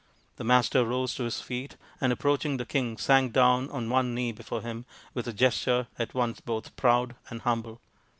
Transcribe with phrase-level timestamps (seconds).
[0.37, 4.31] The Master rose to his feet and approaching the king sank down on one knee
[4.31, 7.79] before him with a gesture at once both proud and humble.